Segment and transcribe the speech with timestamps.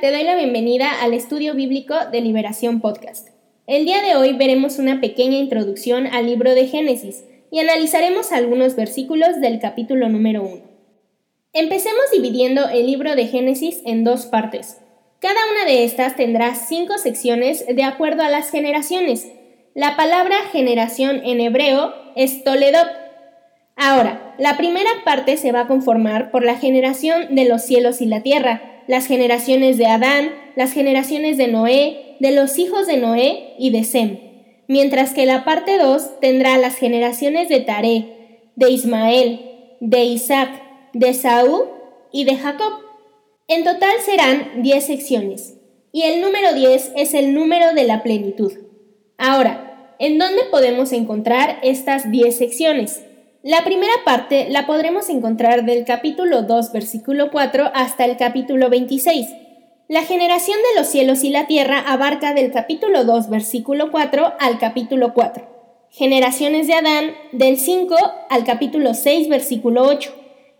[0.00, 3.28] te doy la bienvenida al estudio bíblico de Liberación Podcast.
[3.66, 8.74] El día de hoy veremos una pequeña introducción al libro de Génesis y analizaremos algunos
[8.74, 10.62] versículos del capítulo número 1.
[11.52, 14.78] Empecemos dividiendo el libro de Génesis en dos partes.
[15.20, 19.30] Cada una de estas tendrá cinco secciones de acuerdo a las generaciones.
[19.74, 22.88] La palabra generación en hebreo es Toledot.
[23.76, 28.06] Ahora, la primera parte se va a conformar por la generación de los cielos y
[28.06, 33.54] la tierra, las generaciones de Adán, las generaciones de Noé, de los hijos de Noé
[33.58, 34.18] y de Sem,
[34.68, 39.40] mientras que la parte 2 tendrá las generaciones de Taré, de Ismael,
[39.80, 40.50] de Isaac,
[40.92, 41.68] de Saúl
[42.12, 42.72] y de Jacob.
[43.48, 45.54] En total serán 10 secciones,
[45.92, 48.52] y el número 10 es el número de la plenitud.
[49.18, 53.02] Ahora, ¿en dónde podemos encontrar estas 10 secciones?
[53.46, 59.28] La primera parte la podremos encontrar del capítulo 2, versículo 4 hasta el capítulo 26.
[59.86, 64.58] La generación de los cielos y la tierra abarca del capítulo 2, versículo 4 al
[64.58, 65.86] capítulo 4.
[65.90, 67.94] Generaciones de Adán del 5
[68.30, 70.12] al capítulo 6, versículo 8.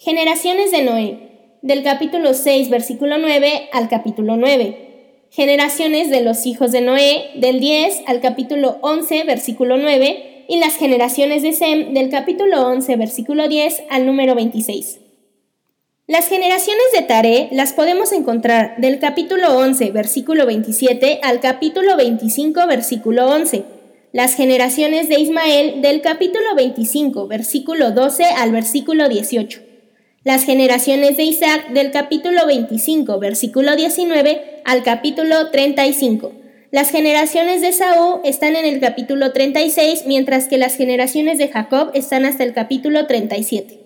[0.00, 1.18] Generaciones de Noé
[1.62, 5.28] del capítulo 6, versículo 9 al capítulo 9.
[5.30, 10.76] Generaciones de los hijos de Noé del 10 al capítulo 11, versículo 9 y las
[10.76, 14.98] generaciones de Sem del capítulo 11, versículo 10 al número 26.
[16.08, 22.66] Las generaciones de Tare las podemos encontrar del capítulo 11, versículo 27 al capítulo 25,
[22.66, 23.64] versículo 11.
[24.12, 29.60] Las generaciones de Ismael del capítulo 25, versículo 12 al versículo 18.
[30.24, 36.41] Las generaciones de Isaac del capítulo 25, versículo 19 al capítulo 35.
[36.72, 41.90] Las generaciones de Saúl están en el capítulo 36, mientras que las generaciones de Jacob
[41.92, 43.78] están hasta el capítulo 37.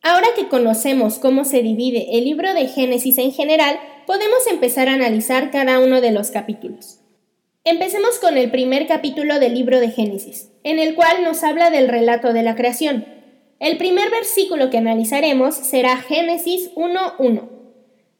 [0.00, 4.94] Ahora que conocemos cómo se divide el libro de Génesis en general, podemos empezar a
[4.94, 7.00] analizar cada uno de los capítulos.
[7.64, 11.86] Empecemos con el primer capítulo del libro de Génesis, en el cual nos habla del
[11.86, 13.04] relato de la creación.
[13.60, 17.46] El primer versículo que analizaremos será Génesis 1.1,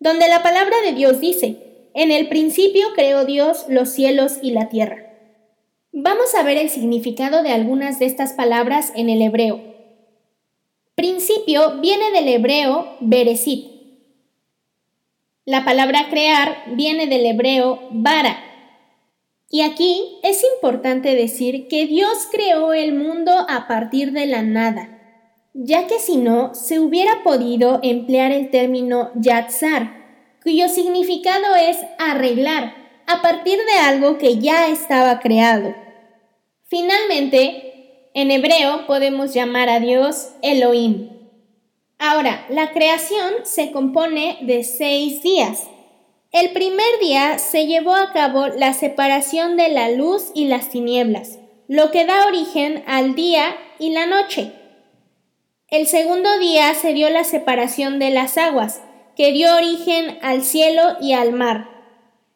[0.00, 1.65] donde la palabra de Dios dice,
[1.96, 4.98] en el principio creó Dios los cielos y la tierra.
[5.92, 9.62] Vamos a ver el significado de algunas de estas palabras en el hebreo.
[10.94, 13.64] Principio viene del hebreo beresit.
[15.46, 18.44] La palabra crear viene del hebreo bara.
[19.48, 25.00] Y aquí es importante decir que Dios creó el mundo a partir de la nada,
[25.54, 30.05] ya que si no, se hubiera podido emplear el término yatzar,
[30.46, 32.72] cuyo significado es arreglar
[33.08, 35.74] a partir de algo que ya estaba creado.
[36.68, 41.10] Finalmente, en hebreo podemos llamar a Dios Elohim.
[41.98, 45.64] Ahora, la creación se compone de seis días.
[46.30, 51.40] El primer día se llevó a cabo la separación de la luz y las tinieblas,
[51.66, 54.52] lo que da origen al día y la noche.
[55.66, 58.82] El segundo día se dio la separación de las aguas,
[59.16, 61.70] que dio origen al cielo y al mar.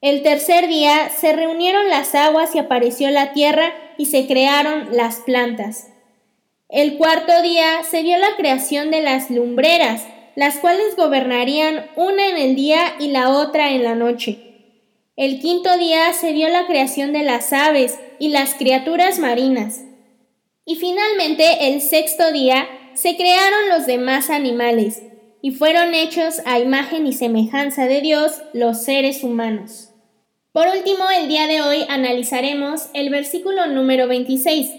[0.00, 5.16] El tercer día se reunieron las aguas y apareció la tierra y se crearon las
[5.20, 5.88] plantas.
[6.68, 10.04] El cuarto día se dio la creación de las lumbreras,
[10.34, 14.38] las cuales gobernarían una en el día y la otra en la noche.
[15.16, 19.84] El quinto día se dio la creación de las aves y las criaturas marinas.
[20.66, 25.02] Y finalmente el sexto día se crearon los demás animales,
[25.44, 29.90] y fueron hechos a imagen y semejanza de Dios los seres humanos.
[30.52, 34.70] Por último, el día de hoy analizaremos el versículo número 26.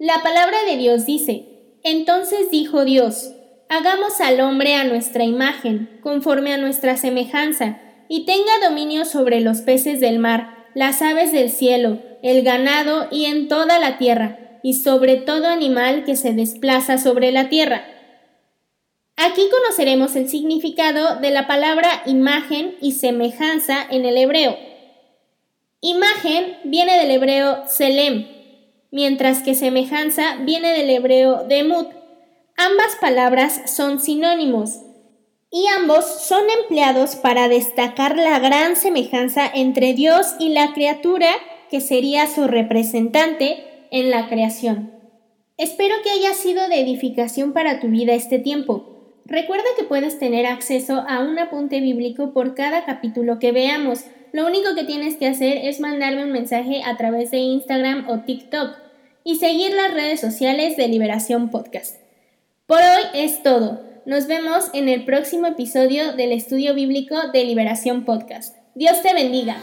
[0.00, 3.34] La palabra de Dios dice, Entonces dijo Dios,
[3.68, 9.60] Hagamos al hombre a nuestra imagen, conforme a nuestra semejanza, y tenga dominio sobre los
[9.60, 14.74] peces del mar, las aves del cielo, el ganado y en toda la tierra, y
[14.74, 17.84] sobre todo animal que se desplaza sobre la tierra.
[19.24, 24.58] Aquí conoceremos el significado de la palabra imagen y semejanza en el hebreo.
[25.80, 28.26] Imagen viene del hebreo selem,
[28.90, 31.86] mientras que semejanza viene del hebreo demut.
[32.56, 34.80] Ambas palabras son sinónimos
[35.52, 41.30] y ambos son empleados para destacar la gran semejanza entre Dios y la criatura
[41.70, 44.90] que sería su representante en la creación.
[45.58, 48.91] Espero que haya sido de edificación para tu vida este tiempo.
[49.24, 54.04] Recuerda que puedes tener acceso a un apunte bíblico por cada capítulo que veamos.
[54.32, 58.20] Lo único que tienes que hacer es mandarme un mensaje a través de Instagram o
[58.20, 58.76] TikTok
[59.24, 61.96] y seguir las redes sociales de Liberación Podcast.
[62.66, 63.80] Por hoy es todo.
[64.04, 68.56] Nos vemos en el próximo episodio del estudio bíblico de Liberación Podcast.
[68.74, 69.56] Dios te bendiga.